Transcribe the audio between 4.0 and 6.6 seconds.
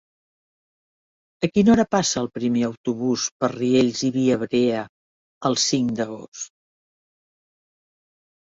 i Viabrea el cinc d'agost?